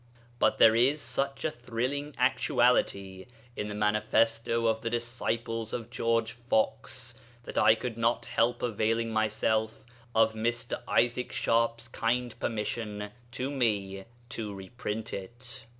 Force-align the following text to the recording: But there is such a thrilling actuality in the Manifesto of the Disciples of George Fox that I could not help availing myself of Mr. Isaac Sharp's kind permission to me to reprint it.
But 0.39 0.57
there 0.57 0.75
is 0.75 0.99
such 0.99 1.45
a 1.45 1.51
thrilling 1.51 2.15
actuality 2.17 3.27
in 3.55 3.67
the 3.67 3.75
Manifesto 3.75 4.65
of 4.65 4.81
the 4.81 4.89
Disciples 4.89 5.73
of 5.73 5.91
George 5.91 6.31
Fox 6.31 7.13
that 7.43 7.55
I 7.55 7.75
could 7.75 7.99
not 7.99 8.25
help 8.25 8.63
availing 8.63 9.11
myself 9.11 9.85
of 10.15 10.33
Mr. 10.33 10.81
Isaac 10.87 11.31
Sharp's 11.31 11.87
kind 11.87 12.33
permission 12.39 13.11
to 13.33 13.51
me 13.51 14.05
to 14.29 14.55
reprint 14.55 15.13
it. 15.13 15.67